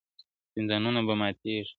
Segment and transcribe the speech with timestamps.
[0.55, 1.63] •زندانونه به ماتيږي-